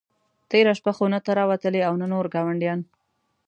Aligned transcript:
تېره 0.49 0.73
شپه 0.79 0.91
خو 0.95 1.05
نه 1.13 1.19
ته 1.25 1.31
را 1.37 1.43
وتلې 1.51 1.81
او 1.87 1.93
نه 2.01 2.05
نور 2.13 2.25
ګاونډیان. 2.33 2.79